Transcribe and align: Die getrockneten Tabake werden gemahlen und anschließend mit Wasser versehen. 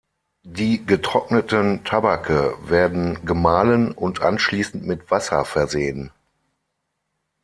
Die 0.47 0.83
getrockneten 0.83 1.83
Tabake 1.83 2.57
werden 2.67 3.23
gemahlen 3.23 3.91
und 3.91 4.21
anschließend 4.23 4.87
mit 4.87 5.11
Wasser 5.11 5.45
versehen. 5.45 6.09